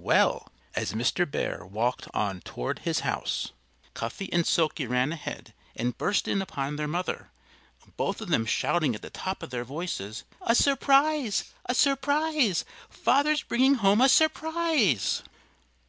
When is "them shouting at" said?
8.28-9.02